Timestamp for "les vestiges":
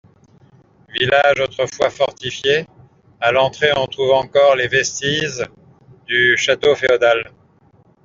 4.55-5.45